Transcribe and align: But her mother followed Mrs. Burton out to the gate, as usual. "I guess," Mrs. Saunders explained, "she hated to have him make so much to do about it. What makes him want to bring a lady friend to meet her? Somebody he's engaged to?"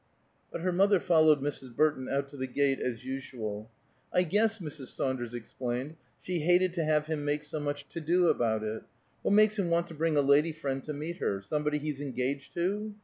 But 0.51 0.61
her 0.61 0.71
mother 0.71 0.99
followed 0.99 1.43
Mrs. 1.43 1.75
Burton 1.75 2.09
out 2.09 2.27
to 2.29 2.35
the 2.35 2.47
gate, 2.47 2.79
as 2.79 3.05
usual. 3.05 3.69
"I 4.11 4.23
guess," 4.23 4.57
Mrs. 4.57 4.87
Saunders 4.87 5.35
explained, 5.35 5.95
"she 6.19 6.39
hated 6.39 6.73
to 6.73 6.83
have 6.83 7.05
him 7.05 7.23
make 7.23 7.43
so 7.43 7.59
much 7.59 7.87
to 7.89 8.01
do 8.01 8.27
about 8.27 8.63
it. 8.63 8.81
What 9.21 9.35
makes 9.35 9.59
him 9.59 9.69
want 9.69 9.85
to 9.89 9.93
bring 9.93 10.17
a 10.17 10.21
lady 10.21 10.53
friend 10.53 10.83
to 10.85 10.93
meet 10.93 11.17
her? 11.17 11.39
Somebody 11.39 11.77
he's 11.77 12.01
engaged 12.01 12.55
to?" 12.55 12.95